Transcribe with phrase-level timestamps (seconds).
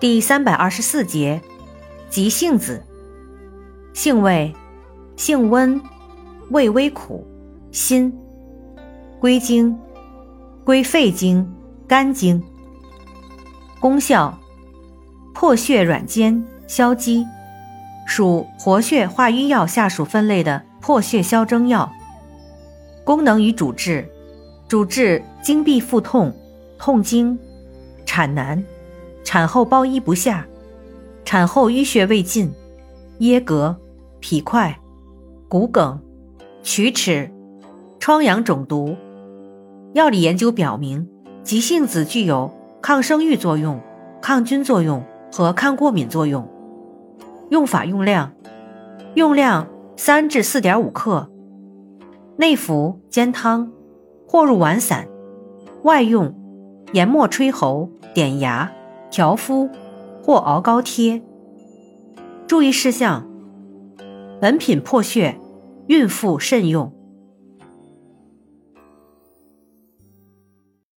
[0.00, 1.42] 第三百二十四节，
[2.08, 2.82] 急性子，
[3.92, 4.54] 性味，
[5.14, 5.78] 性温，
[6.48, 7.26] 味微苦，
[7.70, 8.10] 辛，
[9.20, 9.78] 归经，
[10.64, 11.46] 归肺经、
[11.86, 12.42] 肝经。
[13.78, 14.38] 功效，
[15.34, 17.26] 破血软坚，消积，
[18.06, 21.92] 属活血化瘀药下属分类的破血消征药。
[23.04, 24.08] 功能与主治，
[24.66, 26.34] 主治经闭腹痛、
[26.78, 27.38] 痛经、
[28.06, 28.64] 产难。
[29.22, 30.46] 产后包衣不下，
[31.24, 32.52] 产后淤血未尽，
[33.18, 33.76] 噎膈、
[34.18, 34.78] 脾块、
[35.48, 36.00] 骨梗、
[36.62, 37.30] 龋齿、
[37.98, 38.96] 疮疡肿毒。
[39.92, 41.08] 药理研究表明，
[41.42, 43.80] 急性子具有抗生育作用、
[44.22, 46.48] 抗菌作用和抗过敏作用。
[47.50, 48.32] 用法用量：
[49.14, 51.28] 用量三至四点五克，
[52.36, 53.72] 内服煎汤，
[54.26, 55.06] 或入丸散；
[55.82, 56.34] 外用
[56.92, 58.70] 研末吹喉、点牙。
[59.10, 59.68] 调敷
[60.22, 61.22] 或熬膏贴。
[62.46, 63.26] 注意事项：
[64.40, 65.36] 本品破血，
[65.88, 66.92] 孕妇慎用。